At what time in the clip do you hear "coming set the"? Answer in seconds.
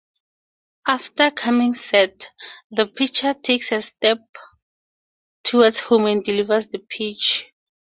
1.29-2.87